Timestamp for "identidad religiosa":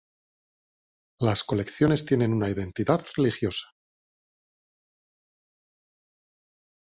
2.49-3.67